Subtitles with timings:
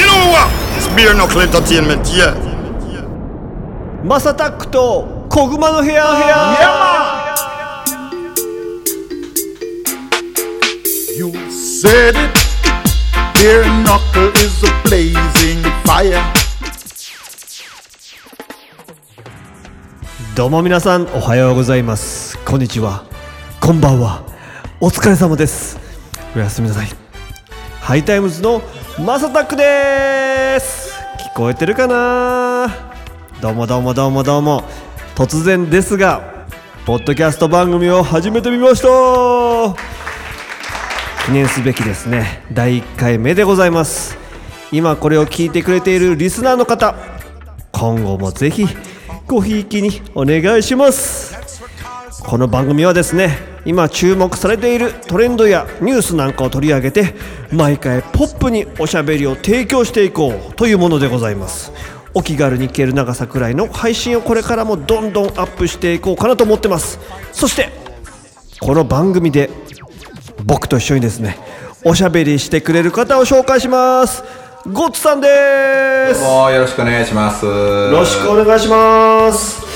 [0.00, 0.48] You know what?
[0.78, 2.32] It's beer knuckle entertainment, yeah.
[4.02, 7.34] マサタックと小熊の部屋部屋
[11.18, 12.32] You said it.
[13.34, 16.18] Beer knuckle is a blazing fire.
[20.34, 23.04] どうも皆さんおはようございますこんにちは
[23.60, 24.24] こんばんは
[24.80, 25.78] お疲れ様です
[26.34, 26.88] おやすみなさい
[27.80, 28.62] ハイタイムズの
[28.98, 30.92] マサタックです。
[31.32, 32.68] 聞こえてるかな？
[33.40, 34.64] どうもどうもどうもどうも。
[35.14, 36.46] 突然ですが
[36.84, 38.88] ポッドキャスト番組を始めてみました。
[41.24, 42.42] 記念すべきですね。
[42.52, 44.18] 第1回目でございます。
[44.72, 46.94] 今これを聞いてくれているリスナーの方
[47.72, 48.66] 今後もぜひ
[49.26, 51.29] ごひいきにお願いします。
[52.20, 57.14] この番組はですね今注目されているトレンドやニュースなんかを取り上げて
[57.52, 61.72] 毎回ポップにおしゃべりを提供していこうというものでございます。
[62.12, 66.98] お気軽に聞ける長さくらいの配信をこれからもどんどんアップしていこうかなと思ってます。
[67.32, 67.68] そして
[68.60, 69.50] この番組で
[70.44, 71.38] 僕と一緒にですね
[71.84, 74.24] おしゃべりしてくれる方を紹介します。
[74.66, 76.22] ゴッツさんです。
[76.22, 77.46] もうよろしくお願いします。
[77.46, 79.69] よよろしくお願いします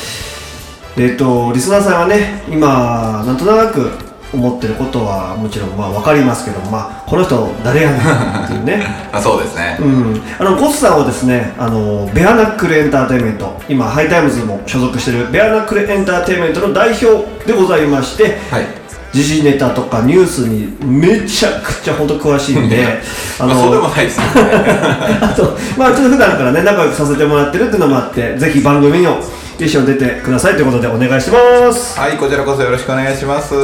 [0.97, 3.91] えっ、とリスナーさんはね今なんとなく
[4.35, 8.01] 思ってることはもちろんまあ分かりますけどまあこの人誰やねん
[8.45, 9.77] っていうね あ、そうですね。
[9.81, 17.07] うん、あのゴスさんはですねあのベアナックルエンターテインメント今ハイタイムズにも所属しているベアナックルエンターテインメントの代表
[17.47, 18.67] でございまして、はい。
[19.13, 22.85] 時事ネタとかニュースにめちゃくちゃ本当詳しいんで
[23.39, 24.25] まあ、そうでもないですね。
[25.23, 29.19] あと、まあ、ちょっと普段からね、仲良くさせてもらってるっていうのもあって、ぜひ番組にも
[29.59, 31.99] 一緒に出てくださいということでお願いします。
[31.99, 33.55] はい、こちらこそよろしくお願いします。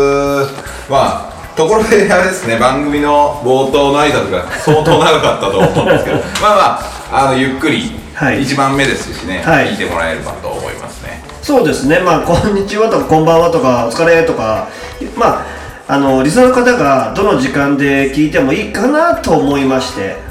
[0.88, 6.78] まあ、ところであれですね、番組の冒頭の挨拶が相当長かったと思うんですけど、まあ
[7.10, 11.24] まあ、あの、ゆっくり、はい一番目ですしね、はい聞いてもらえればと思いますね。
[11.42, 14.68] そうですね、まあ、こんにちはとか、こんばんはとか、お疲れとか、
[15.16, 15.46] まあ、
[15.88, 20.29] あの、リスナーの方がどの時間で聞いてもいいかなと思いまして、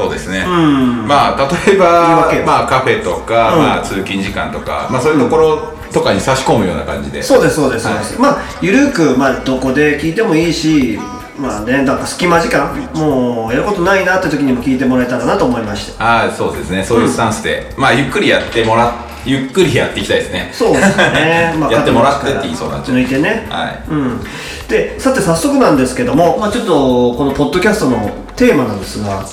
[0.00, 0.44] そうですね。
[0.44, 1.06] ん。
[1.06, 1.86] まあ、例えば
[2.26, 3.62] 訳、まあ、カフェとか、うん。
[3.62, 7.22] まあ、通勤時間とか、まあ、そういうところとかに差し込むような感じで。
[7.22, 8.02] そうです、そうです、そうはい。
[8.02, 8.20] です。
[8.20, 10.98] まあ、ゆるく、まあ、どこで聞いてもいいし、
[11.38, 16.02] まあね、なんか隙間時間、もうやることないなって時にも聞いてもらえたらなと思いまして。
[16.02, 16.84] ああそうですね。
[16.84, 18.92] そういうスタンスで、まあゆっくりやってもら
[19.24, 20.50] ゆっくりやっていきたいですね。
[20.52, 23.82] そうですね、 まあ、やってもらってって言いそうになっちゃう抜いてね、はい。
[23.90, 24.20] うん、
[24.68, 29.26] でさて早速なんですけども、まあ、ちょっとこのポッドキャストのテーマなんですがはい。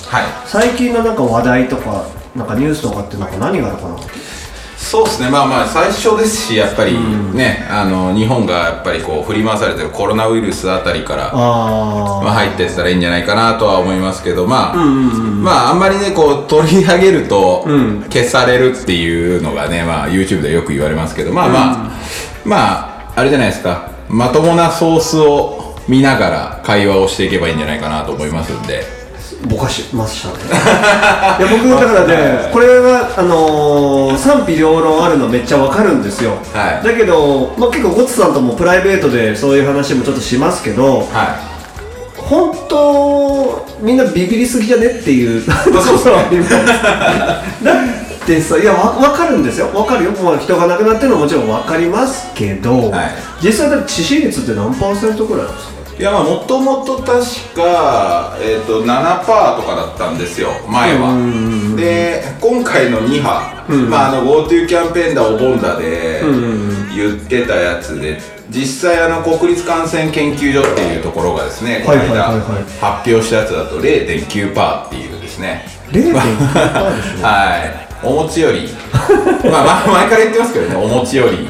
[0.46, 2.04] 最近のなんか話題とか
[2.36, 3.96] なんかニュースとかってなんか何があるかな？
[4.76, 5.30] そうですね。
[5.30, 6.92] まあまあ最初ですしやっぱり
[7.34, 18.02] ね、あの日本がやっぱりこう振り回されてるコロナウイルスあたりからあまあ、入ってったらいいんじゃないかなとは思いますけどまあ、まああんまりねこう取り上げるとん。
[18.04, 21.90] 消されるっていうのがね、まあ YouTube でよく言われますけどまあまあ、
[22.44, 22.56] ま
[23.08, 23.90] ああれじゃないですか。
[24.08, 28.97] まともなソースを見ながら会話をしていけばいいんじゃないかなと思いますんで
[29.46, 30.34] ぼかしましたね。
[31.38, 36.86] いや僕だからねこれはあのー賛否両論あるのめっちゃわかるんですよ、はい。
[36.86, 41.36] だけど、まあ、結構ゴッツさんともプライベートでそういう話もちょっとしますけど、は
[42.16, 46.14] 本当みんなビビりすぎじゃねっていう そうそう。
[46.16, 49.68] ありますだってさいやわ分かるんですよ。
[49.72, 50.10] 分かるよ。
[50.10, 53.10] もう人が亡くなってるのももちろん分かりますけど、はい。
[53.42, 55.77] 実際だって致死率って何パーセントぐらいなんですか？
[55.98, 57.08] いいやまあもともと確
[57.56, 61.16] か、えー、と7%とかだったんですよ前は。
[61.76, 66.22] で今回の2波、まあ、あの GoTo キャンペーンだお盆だで
[66.94, 72.22] 言ってたやつで実際あの国立感染研究所っていうところがですねこの間
[72.80, 75.66] 発表したやつだと0.9%っていうですね。
[75.90, 78.06] 0.9%ですね はい。
[78.06, 78.68] お餅より。
[79.50, 81.48] まあまあ前から言ってますけどねお餅より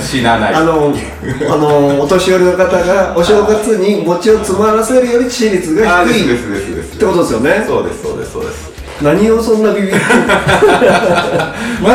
[0.00, 0.54] 死なない。
[0.54, 6.34] あのあのお年寄りの方がお正月に餅を詰まらせるより致死率が低い。
[6.34, 7.64] ってことですよね。
[7.66, 8.70] そうですそうですそうです。
[9.02, 11.92] 何をそんなビビって まあ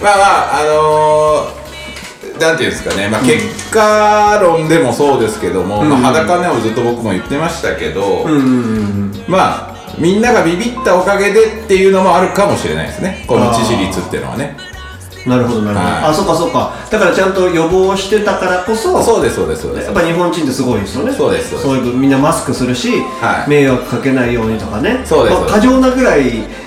[0.00, 0.24] まあま
[0.56, 8.26] ああのー、なんていうんですかね、まあ、結果論でもそうですけども、まあ、裸ねをずっと僕も言ってましたけど、
[9.28, 13.24] まあみんながビビったおかげでっていうのもあるかもしれないですね。
[13.28, 14.56] この致死率っていうのはね
[15.26, 16.04] なるほどなるほど、はい。
[16.04, 16.74] あそうかそうか。
[16.90, 19.86] だからちゃんと予防してたからこそそうですそうですそうです。
[19.86, 21.12] やっぱ日本人ってすごいですよね。
[21.12, 23.50] そうですそういう分みんなマスクするし、はい。
[23.50, 25.02] 迷惑かけないようにとかね。
[25.04, 26.22] そうですまあ過剰なぐらい、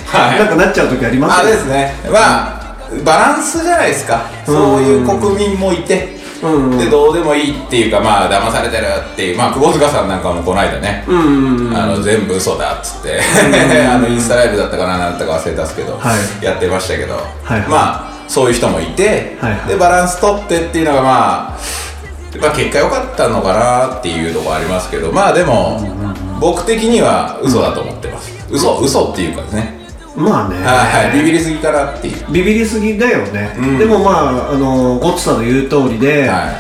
[0.05, 0.39] はい。
[0.39, 1.93] なんかなっちゃう時ありますよあですね。
[2.11, 2.65] まあ
[3.03, 4.29] バランスじゃないですか。
[4.45, 6.15] そういう国民もいて。
[6.43, 6.77] うんうん。
[6.77, 11.75] でどうでもいいっていうかまあ騙されてるっていうまあ窪塚さんなんかもこの間ね、うんうんうん。
[11.75, 13.19] あの全部嘘だっつって。
[13.89, 16.45] あのインスタライブだったかななんだったか忘れたっすけど、はい。
[16.45, 17.61] やってましたけど、はい。
[17.67, 19.67] まあそういう人もいて、はいはい。
[19.69, 21.59] でバランス取ってっていうのがまあ
[22.41, 25.79] まあ結果良かったのかなっていうところありますけどまあでも
[26.39, 28.31] 僕的には嘘だと思ってます。
[28.51, 29.85] 嘘嘘っていうかですね。
[30.15, 30.55] まあね。
[30.57, 31.17] はいはい。
[31.19, 32.31] ビビりすぎかなっていう。
[32.31, 33.77] ビビりすぎだよね、うん。
[33.77, 36.53] でもまああのゴッツさんの言う通りで、は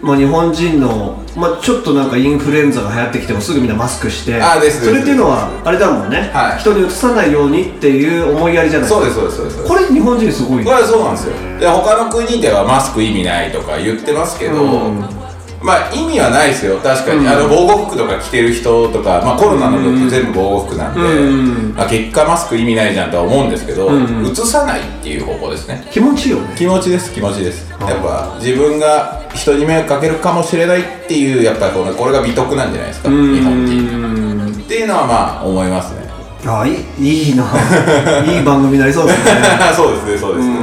[0.00, 6.58] まあ、日本人の、まあ、ちょっとなんかインフルエンザが流行ってきてもすぐみんなマスクしてあですそれっていうのはあれだもんね、はい。
[6.60, 9.64] 人にうつさないようにっていう思いやりじゃないそうですそうですそうです。
[9.66, 11.34] これ日本人すごいこれはそうなんですよ。
[11.58, 15.23] で他の国ではマスク意味ないとか言ってますけど、うん
[15.64, 16.78] まあ意味はないですよ。
[16.78, 25.88] 確かに、あの防護服とか着てる人とか、まあ、コロナの時全部防護服なんで、うんまあ、結果マスク意味ないじゃんとは思うんですけど、ん移さないっていう方向ですね。
[25.90, 26.54] 気持ちいいよね。
[26.54, 27.70] 気持ちです気持ちです。
[27.80, 34.64] やっぱ自分が人に迷惑かけるかもしれないっていうやっぱりこのこれが美徳なんじゃないですか日本人。
[34.64, 36.04] っていうのはまあ思いますね。
[36.46, 37.44] あいいいいな。
[38.30, 39.32] いい番組になりそうですね。
[39.74, 40.56] そうですねそうですね、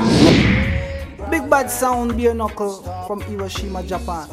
[1.52, 4.26] Bad Sound Beer Knuckle from Hiroshima, Japan.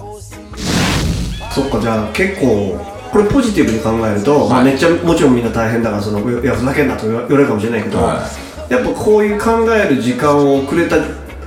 [1.50, 2.78] そっかじゃあ結構
[3.10, 8.22] これポジティブに考えると、まあ、はいめっちゃもちろんみんな大変だからそのいやふざけんなと言われるかもしれないけど、は
[8.70, 10.96] やっぱこういう考える時間をくれた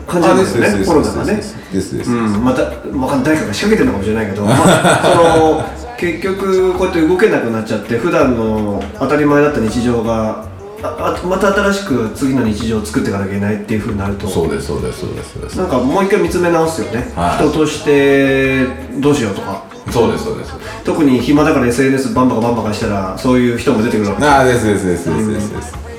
[0.06, 1.36] 感じなんですよねコロナがね。
[1.36, 10.51] ですですうん、また、わかんない誰かが仕掛けてるのかもしれないけど、まあ、その結局こうやって動けなくなっちゃって普段の当たり前だった日常が
[10.84, 14.28] ああまた新しく次の日常を作っていかなきゃいけないっていうふうになると。
[14.28, 15.34] そうですそうですそうです。
[15.34, 17.38] そうですなんかもう一回見つめ直すよね、はい。
[17.38, 18.66] 人として
[19.00, 19.64] どうしようとか。
[19.90, 20.54] そうですそうです。
[20.84, 25.91] 特に暇だから SNS バンバカバンバカしたらそういう人も出てくるわけああですですですですですです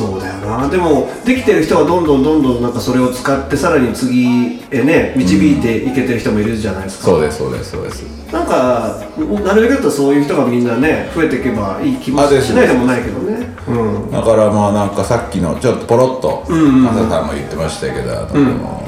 [0.00, 0.68] そうだよな。
[0.68, 8.02] でもできてる人はどんどんどんどんなんかそれを使ってさらに次へね導いていけてる人もいるじゃないですか、そうですそうですそうです。
[8.32, 9.04] なんか
[9.44, 13.46] なるべくだったらそういう人がみんなね増えていけばいい気もしないでもないけどね。
[13.68, 14.10] うん。
[14.10, 18.79] だからまあなんかさっきのちょっとポロッとマサさんも言ってましたけど、あの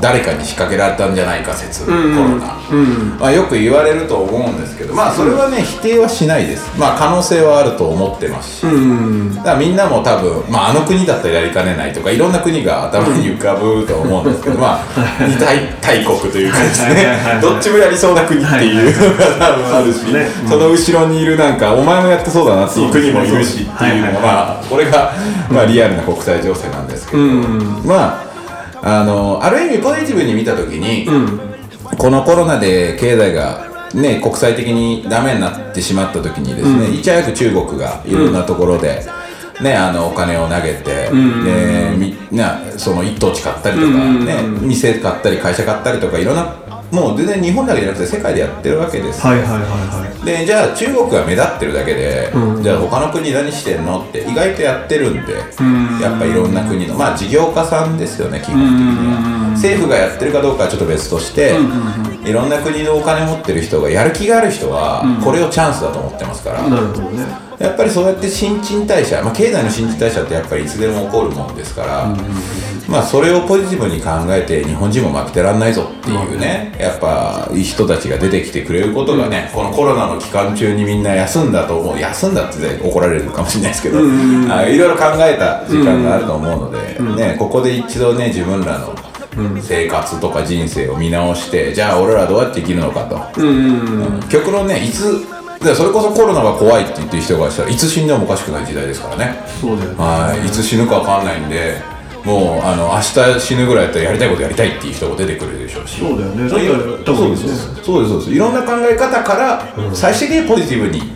[0.00, 1.98] 誰かに仕掛けられたんじゃないか説、コロ
[2.38, 2.58] ナ、
[3.18, 6.78] まあ、よく言われると思うんですけどまあそれはね、否定はしないです。
[6.78, 8.66] まあ可能性はあると思ってますし、
[9.36, 19.98] だからみんなも多分、まあ、あの国だったらやりかねないとかいろんな国が頭に浮かぶと思うんですけどまあ二 大大国というかですねどっちもやりそうな国っていうのが多分あるし、
[20.48, 25.12] その後ろにいるなんかお前もやってそうだなっていう国もいるしっていうのがまあこれが
[25.50, 27.22] まあリアルな国際情勢なんですけど、
[27.84, 28.29] まあ
[28.82, 31.06] あのある意味ポジティブに見た時に、
[31.98, 39.04] このコロナで経済がね国際的にダメになってしまった時にですね、いち早く中国がいろんなところで、
[39.62, 43.92] ね、あのお金を投げて、でみんなその一等地買ったりとか、
[44.24, 46.54] ね店買ったり会社買ったりとかいろんな
[46.90, 49.24] もう全然日本だけじゃなくて世界でやってるわけです。
[49.24, 50.24] よはいはいはいはい。
[50.24, 52.30] でじゃあ中国が目立ってるだけで、
[52.62, 54.00] じゃあ他の国何してんの？
[54.00, 55.32] って意外とやってるんで、
[56.02, 61.54] やっぱいろんな国のまあ事業家さんですよね基本的には、政府がやってるかどうかはちょっと別として、
[62.24, 67.50] いろんな国のお金持ってる人がやる気がある人はこれをチャンスだと思ってますから、なるほどね。
[67.60, 72.06] やっぱりそうやって新陳代謝、まあ、経済の新陳代謝ってやっぱりいつでも起こるもんですから、
[72.88, 83.98] まあそれをポジティブに考えて日本人も負けてらんないぞっていうね、やっぱいい人たちが出てきてくれることがね、このコロナの期間中にみんな休んだと思う休んだって、ね、怒られるかもしれないですけど、
[84.50, 88.94] あいろいろ考えた時間があると思うので、ね、ここで一度ね自分らの
[89.62, 95.26] 生活とか人生を見直してじゃあ俺らどうやって生きるのかと、うん極論ねいつ
[95.62, 99.34] でそれこそコロナが怖いって言ってる人がしたらいつ死んでもおかしくない時代ですからね。
[99.60, 99.96] そうだよね。
[99.98, 100.46] はい。
[100.46, 101.82] いつ死ぬか分かんないんで
[102.24, 103.00] もうあの明
[103.36, 106.00] 日死ぬぐらいやったらやりたいことやりたいっていう人も出てくるでしょうし。
[106.00, 106.48] そうだよね。
[106.48, 108.30] そうですそうです。
[108.30, 111.12] いろんな考え方から最終的にポジティブに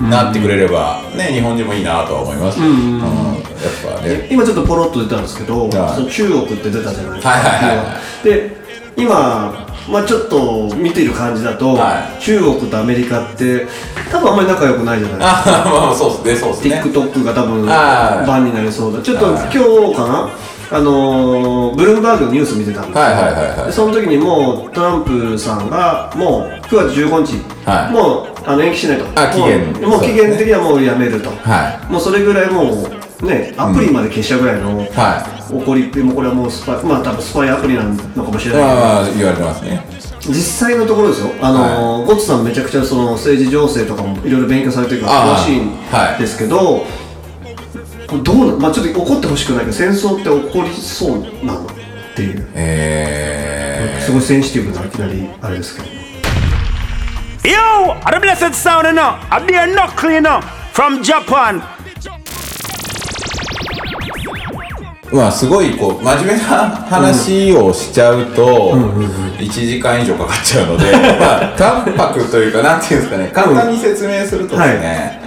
[0.00, 4.28] なってくれれば、ね、日本人もいいなとは思います、うんやっぱね。
[4.30, 5.94] 今ちょっとポロッと出たんですけど、はい。
[5.96, 8.56] その中国って出たじゃないですか、はいはいはいはで
[8.96, 12.22] 今、まあ、ちょっと見てる感じだと、はい。
[12.22, 13.66] 中国とアメリカって
[14.10, 15.62] 多分あんまり仲良くないじゃないですか。
[15.62, 16.82] あまあそうですねそうですね。
[16.82, 18.26] TikTok が多分はい。
[18.26, 19.02] バンになりそうだ。
[19.02, 19.42] ちょっとはい。
[19.52, 20.30] 今日かな
[20.70, 23.04] あのーブルームバーグのニュース見てたんですよ。
[23.04, 23.66] はいはいはいはい。
[23.66, 27.92] でその時にもうトランプさんがもう9月15日、はい。
[27.92, 29.20] もうあの延期しないと。
[29.20, 29.72] あ期限。
[29.72, 32.86] もうもう期限的にはもうやめると、はもうそれぐらいも
[33.22, 38.62] うねアプリまで消しちゃうぐらいの、は怒りってもうこれはもうスパイまあ多分スパイアプリなのかもしれない。
[38.62, 39.82] けど、まあ言われてますね。
[40.28, 40.34] 実
[40.68, 41.32] 際のところですよ。
[41.40, 46.84] あのー、ゴッツさんめちゃくちゃその政治情勢とかもいろいろ勉強されてるから詳しいんはいですけど、
[48.08, 51.66] これどうなまあちょっと怒ってほしくないけど戦争って起こりそうなのっ
[52.16, 52.48] ていう。
[52.54, 55.88] えねすごいセンシティブないきなりあれですけど。
[57.44, 58.86] Yo, the blessed sound?
[58.86, 58.94] A
[60.72, 61.62] from Japan.
[65.12, 68.74] まあすごいこう真面目な話をしちゃうと
[69.38, 75.20] 1時間以上かかっちゃうので、 まあ淡白というかなんていうんですかね簡単に説明するとですね、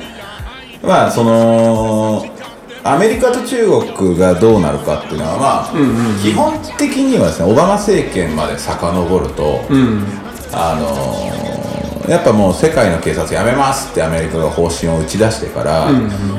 [0.83, 2.23] まあその
[2.83, 5.71] アメリカと中国がどうなるかっていうのはまあ、
[6.21, 9.61] 基本的にはですねオバマ政権まで遡ると、
[10.53, 11.51] あのー
[12.09, 15.87] やっぱもう世界の警察やめますってアメリカが方針を打ち出してから、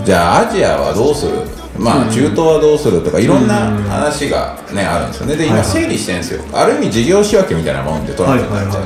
[0.04, 1.38] じゃあアジアはどうする？
[1.78, 5.37] まあ中東はどうするとかいろんな話がねあるんですよね。
[5.37, 6.42] で今整理してるんですよ。
[6.52, 8.82] ある意味事業仕分けみたいなもんでトランプになっちゃう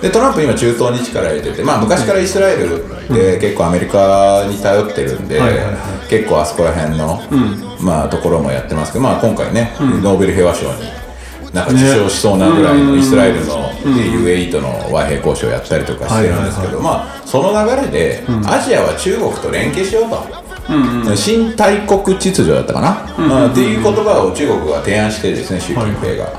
[0.00, 5.40] でトランプ今中東に力入れててまあ昔からイスラエルって結構アメリカに頼ってるんで、
[6.08, 7.20] 結構あそこら辺の、
[7.80, 11.00] まあところもやってますけどまあ今回ね、ノーベル平和賞に
[11.52, 22.88] なんか受賞しそうなぐらいのイスラエルの UAE との和平交渉をやったりとかしてるんですけど、まあその流れで、アジアは中国と連携しようと、新大国秩序だったかな、
[23.18, 26.32] まあっていう言葉を中国が提案してですね習近平が、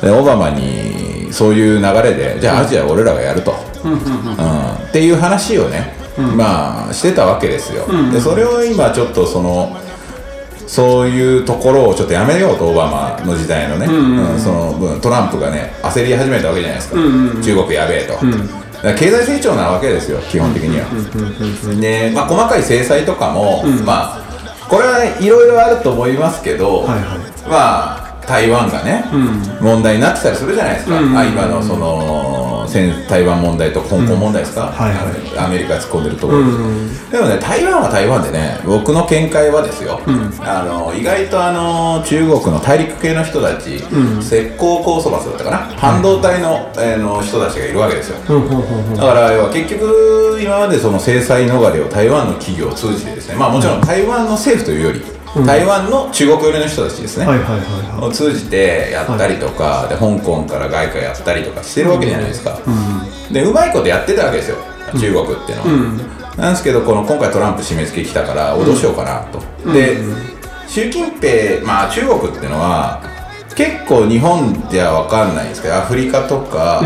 [0.00, 0.95] でオバマに
[1.36, 3.52] そういう流れでじゃあアジアは俺らがやると、
[3.84, 3.96] うん
[4.88, 5.92] っていう話をね、
[6.34, 9.76] まあしてたわけですよ、でそれを今ちょっとその
[10.66, 18.18] そういうところをちょっとやめようとオバマの時代のね、うんその分トランプがね焦り始めたわけじゃないですか、中国やべえと、
[18.98, 20.86] 経済成長なわけですよ基本的には、
[21.78, 24.26] で、まあ、細かい制裁とかも、まあ
[24.68, 27.18] これはいろいろあると思いますけど、はいはい。
[27.48, 29.04] まあ台湾がね、
[29.60, 34.96] 問題になってたりするじゃないですか、あ今のその戦台湾問題と香港問題ですか、はいは
[35.36, 35.38] い。
[35.38, 36.44] アメリカが突っ込んでるところ。
[37.10, 40.00] で、でもね台湾は台湾でね僕の見解はですよ、
[40.40, 43.84] あの意外とあの中国の大陸系の人たち、石
[44.58, 48.18] 膏高素発だったかな、半導体の,、えーの人たちがいるわけですよ、
[48.96, 53.36] だから要は結局今までその制裁逃れを台湾の企業を通じてですね。
[53.36, 55.02] まあもちろん台湾の政府というより、
[55.44, 57.26] 台湾の中国寄りの人たちですね、
[58.00, 62.58] を通じてやったりとか、で香港から外貨やったりとかしてるわけじゃないですか、
[63.30, 64.56] でうまいことやってたわけですよ。
[64.98, 69.98] 中国っていうのは、なんですけどこの今回トランプ締め付け来たから脅しようかなと、で
[70.68, 73.02] 習近平まあ中国っていうのは
[73.54, 76.82] 結構日本では分かんないんですけどアフリカとか、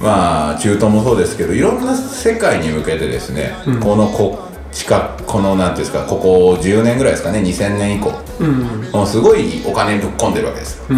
[0.00, 8.12] まあ中東もそうですけどいろんな世界に向けてですね、この国近このなんていうんですかここ10年ぐらいですかね2000年以降、
[8.92, 10.78] もうすごいお金ぶっ込んでるわけです。
[10.78, 10.88] よ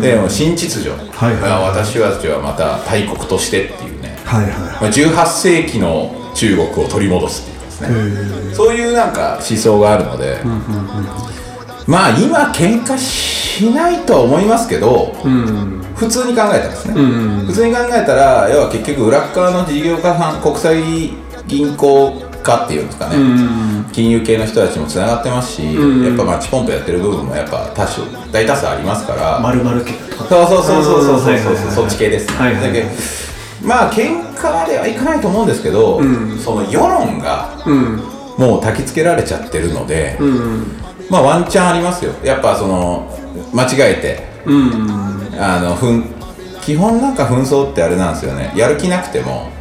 [0.00, 1.40] でもう新秩序、はいはいはい。
[1.40, 4.52] まあ私たちはまた大国としてっていうね、いはいはい。
[4.52, 7.80] まあ、18世紀の中国を取り戻すっていうかです
[8.50, 8.54] ね。
[8.54, 10.40] そういうなんか思想があるので、
[11.86, 15.14] まあ今喧嘩しないとは思いますけど、
[15.94, 16.94] 普通に考えたらですね、
[17.46, 20.82] 普通に考えたら要は結局裏っ側の事業家さん国際
[21.46, 23.16] 銀行家っていうんですかね、
[23.92, 28.00] 金融系の人たちもつながってますし、やっぱマッチポンプやってる部分もやっぱ多数
[28.30, 31.74] 大多数ありますから、丸々系とかそうそうそうそうそうそうはいはいはいはい。
[31.74, 32.80] そっち系です、はいはいはい。
[32.82, 32.88] だ
[33.62, 36.00] まあ喧嘩ではいかないと思うんですけど、
[36.38, 37.56] その世論が
[38.38, 40.18] もう焚きつけられちゃってるので、
[41.10, 42.12] まあワンチャンありますよ。
[42.22, 43.10] やっぱその
[43.52, 44.22] 間違えて、
[45.38, 46.15] あのふん
[46.66, 48.52] 基本なんか紛争ってあれなんですよね。
[48.56, 49.52] やる気なくても、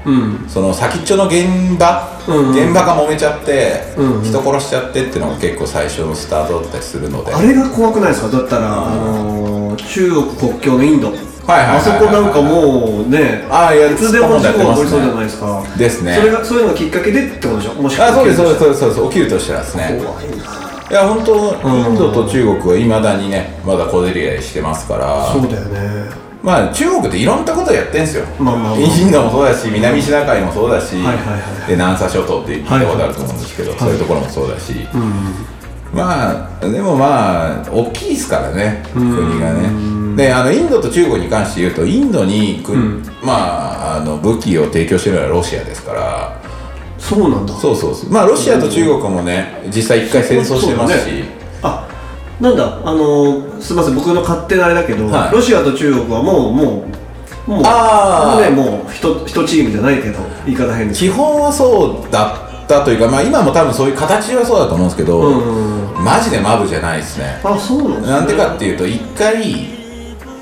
[0.48, 3.94] その先っちょの現場、現場が揉めちゃって、
[4.24, 7.32] 人殺しちゃってっていうのが結構最初のスタートだったりするので。
[7.32, 8.30] あれが怖くないですか？
[8.30, 11.14] だったら、あのー中国国境のインド。
[11.48, 15.64] あそこなんかもうねああいやいつでも事故が起こりそうじゃないですか。
[15.78, 16.16] ですね。
[16.16, 17.74] それがそういうのがきっかけでってことでしょ？
[17.76, 19.02] もしあそうですそうですうそうですそうです。
[19.10, 20.02] 起きるとしたらですね。
[20.04, 20.36] 怖いな。
[20.90, 25.32] いや本当インドと中国はいまだにねまだ小競り合いしてますから。
[25.32, 28.80] そうだよねまあ中国っていろんなことやってんすよ、まあまあまあ。
[28.80, 31.68] インドもそうだし南シナ海もそうだし、はいはいはい。
[31.68, 34.74] で南沙諸島って聞いたことあると思うんですけど、そういうところもそうだし、
[35.92, 40.16] まあでもまあ大きいですからね国がね。
[40.16, 42.74] であのインドと中国に関して言うとインドにく、
[43.24, 46.42] まああの武器を提供してるのはロシアですから。
[47.00, 47.54] そうなんだ。
[47.56, 48.12] そうそうそう。
[48.12, 51.24] まあロシアと中国もね実際一回戦争してますし、ね
[51.64, 51.90] あ
[52.40, 55.32] なんだあのーすみません僕の勝手なあれだけど、はい。
[55.32, 56.86] ロシアと中国はもうも
[57.48, 58.50] うもうあー。
[58.50, 61.00] ねもう一一チームじゃないけど言い方変です。
[61.00, 65.32] 基本はそうだったというかまあ今も多分そういう形はそうだと思うんですけど、
[66.04, 67.40] マジでマブじゃないですね。
[67.44, 68.12] あそうなんですね。
[68.12, 69.68] なんでかっていうと一回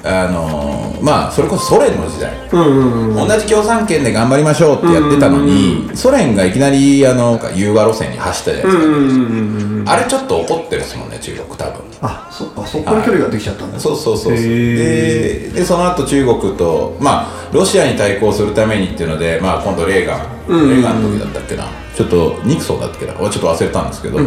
[0.04, 11.74] あのーまあそれこそソ連の時代、同じ共産圏で頑張りましょうってやってたのに、ソ連がいきなりあの融和路線に走ったじゃないですか、あれちょっと怒ってるですもんね中国多分。
[12.02, 13.80] あそっかそこから距離ができちゃったんだ。
[13.80, 14.46] そうそうそうそう。
[14.46, 21.66] へででその後中国とまあロシアに対抗するためにっていうので、まあ、今度レーガン、レーガンの時だったっけな。
[21.96, 23.14] ちょっとニクソンだったっけな。
[23.14, 24.20] ちょっと忘れたんですけど、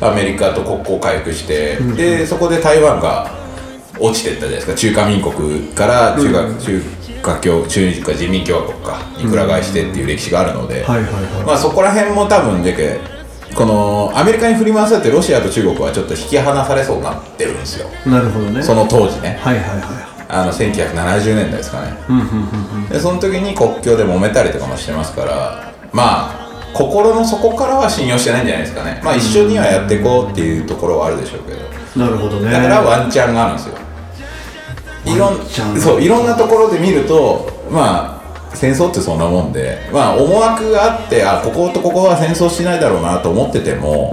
[0.00, 3.41] アメリカと国交回復して、でそこで台湾が
[4.02, 4.74] 落ちてったじゃないですか。
[4.74, 6.82] 中華民国から中華,、中
[7.22, 8.98] 華共中華人民共和国か。
[9.16, 10.84] にくら替えしてっていう歴史があるので、
[11.46, 12.98] まあ、そこら辺も多分でけ
[13.54, 17.88] このアメリカに振り回されてロシアと中国はちょっと引き離されそうになってるんですよ。
[18.06, 18.62] なるほどね。
[18.62, 19.38] その当時ね。
[19.40, 21.94] はいはいはあの1970年代ですかね。
[22.90, 29.00] でその時に国境で揉めたりとかもしてますからまあ心の底からは信用してないんじゃないですかね。
[29.04, 31.58] まあ一緒にはやっていこうっていうところはあるでしょうけど。
[31.58, 31.60] い
[31.98, 32.50] なるほどね。
[32.50, 33.81] だからワンチャンがあるんですよ
[35.04, 38.22] いろんそういろんなところで見るとまあ
[38.54, 44.12] 戦争ってそんなもんでまあ思惑があってあこことここは戦争しないだろうなと思ってても、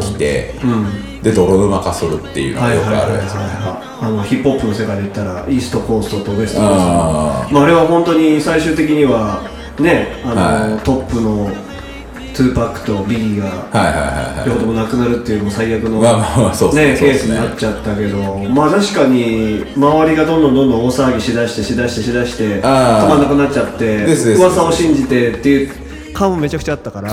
[0.00, 0.54] 起きて、
[1.22, 3.22] で泥沼化するっていうのがよくある
[4.24, 6.82] ヒップホップの世界で言ったらイーストコーストとウエストコースト。
[6.82, 9.42] あまあ、あれは本当に最終的には
[9.78, 10.84] ねあの、はい。
[10.84, 11.50] トップの
[12.36, 27.10] トゥーパックとビギーが両方ともなくなるっていうもう最悪の、まあまあまあそうですねねケースになっちゃったけどまあ確かに周りがどんどんどんどん大騒ぎしだしてしだしてしだして止まんなくなっちゃってですです噂を信じてっていう感もめちゃくちゃあったから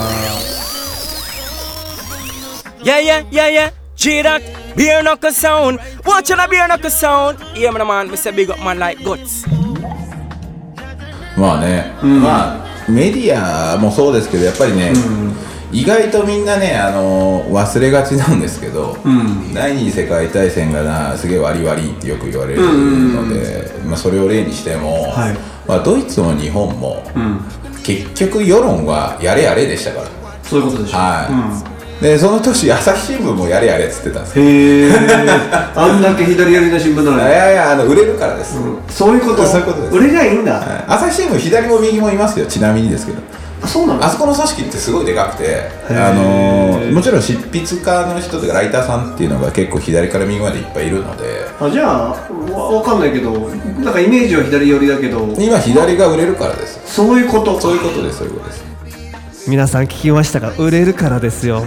[2.84, 3.72] Yeah, yeah, yeah, yeah.
[3.96, 4.42] J-Doc,
[4.76, 5.80] beer knuckle sound.
[6.06, 7.40] Watch out the beer knuckle sound.
[7.56, 9.48] Yeah, man, man, me say big up man like guts.
[11.38, 14.94] まあね、まあメディアもそうですけどやっぱりね、
[15.72, 18.98] 意外とみんなねあの忘れがちなんですけど、
[19.54, 25.38] 第二次世界大戦がなすげえ割り割りってよく言われるので、まあ、それを例にしても、はい。
[25.68, 27.04] まあ、ドイツも日本も、
[27.84, 30.08] 結局世論はやれやれでしたから。
[30.44, 30.98] そういうことでしょ。
[30.98, 31.73] はい、
[32.04, 34.46] でその年朝日新聞もやれやれっつってたんですよ。
[34.46, 34.92] へえ
[35.74, 38.58] あんだけ左寄りの新聞なのいにやいやあの売れるからです、
[38.90, 39.46] そういうこと？
[39.46, 39.96] そういうことです。
[39.96, 40.86] 売れりゃいいんだ、はい。
[40.86, 43.20] 朝日新聞左も右もいますよちなみにですけど。
[43.62, 44.04] あそうなの？
[44.04, 46.10] あそこの組織ってすごいでかくて、ー。
[46.10, 51.24] あのーもちろん執筆家の人とかライターさんっていうのが結構左から右までいっぱいいるので。
[51.58, 52.10] あじゃあ
[52.52, 55.34] わわかんないけどなんかイメージは左寄りだけど。
[55.40, 56.82] 今左が売れるからです。
[56.86, 58.73] そういうことそういうことですそういうことです
[59.48, 60.52] 皆さん聞きましたか？
[60.58, 61.64] 売れるからですよ。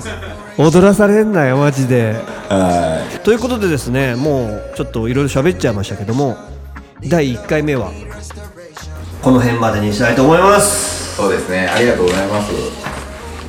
[0.59, 2.15] 踊らされんなよマジで。
[2.49, 6.37] はということでですねもうちょっといろいろ喋っちゃいましたけども
[7.07, 7.91] 第1回目は？
[9.23, 11.15] この辺までにしたいと思います。
[11.15, 11.67] いそうですね。
[11.69, 12.53] ありがとうございます。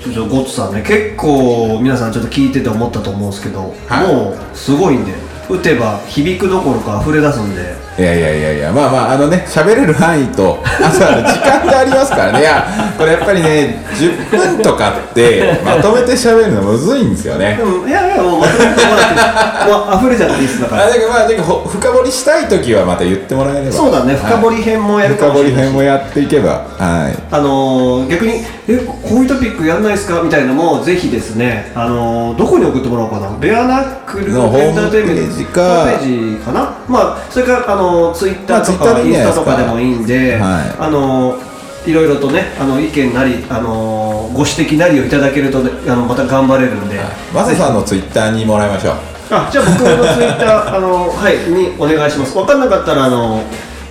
[0.03, 4.07] ちょっとゴッツさんね結構皆さんちょっと聞いてて思ったと思うんですけど、はい。
[4.07, 5.13] もうすごいんで
[5.49, 12.41] 打てば響くどころか溢れ出すんでいやいやいやいやまあまああのね喋れる範囲とあとあの時間がありますからね。
[12.41, 12.63] いや
[12.95, 17.57] これやっぱりね10分とかってまとめて喋るのむずいんですよね。
[17.88, 20.83] いやいやもうまとめてもらってもう溢れちゃっていいっすだから。
[20.83, 23.71] あだからまあ深掘りしたい時はまた言ってもらえれば。
[23.71, 25.65] そうだね深掘り編もやるか深掘りもしれないし。
[25.65, 27.17] 編もやっていけばはい。
[27.31, 28.33] あのー逆に
[28.69, 33.29] 「えこういうトピックやんないですか?」みたいなのもぜひですね、あのーどこに送ってもらおうかな？
[33.39, 36.73] ベアナックルエンターテインメントページかホームページかな？
[36.88, 40.76] まあそれからあのツイッターとまあ Twitter か、インスタとかでもいいんで、はい。
[40.80, 41.47] あのー
[41.88, 47.00] いろいろとねあの意見なり、あのーご指摘なりをいただけるとねあのまた頑張れるんで、
[47.34, 48.95] マサさんのツイッターにもらいましょう。
[49.30, 52.34] あじゃあ僕のツイッターあのはいにお願いします。
[52.34, 53.41] 分かんなかったらあの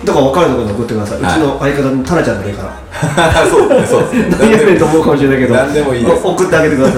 [0.07, 1.31] どこか分かるところに送ってください、はい。
[1.31, 2.77] うちの相方のタナちゃんでもいいから。
[3.45, 4.35] そうですねそうですね。
[4.39, 5.55] 何やねんと思うかもしれないけど。
[5.55, 6.21] 何でもいいです。
[6.23, 6.97] お 送ってあげてください。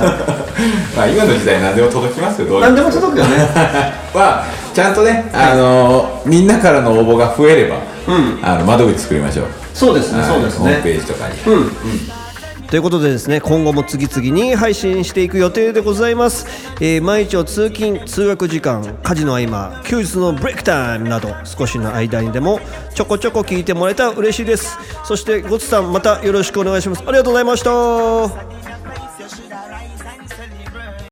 [0.96, 3.50] まあ今の時代何でも届きますよどう何でも届くよね。
[4.14, 7.78] まあちゃんとね、あのーみんなからの応募が増えれば、
[8.44, 9.46] あの窓口作りましょう。
[9.74, 10.30] そうですねはい。
[10.30, 11.34] そうですホームペねージとかに、
[12.70, 16.46] ということでですね今後も次々に配信していく予定でございます、
[16.80, 22.60] えー毎日を通勤通学時間家事の合間休日のブレイクタイムなど少しの間にでも
[22.94, 24.78] ちょこちょこ聞いてもらえたら嬉しいです。
[25.06, 27.04] そしてゴツさんまたよろしくお願いします。
[27.04, 28.59] ありがとうございました。